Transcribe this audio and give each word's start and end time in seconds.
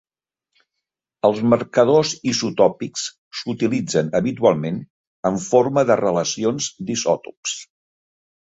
Els 1.27 1.41
marcadors 1.53 2.13
isotòpics 2.31 3.03
s'utilitzen 3.41 4.11
habitualment 4.21 4.81
en 5.33 5.39
forma 5.51 5.87
de 5.93 6.01
relacions 6.03 6.73
d'isòtops. 6.89 7.57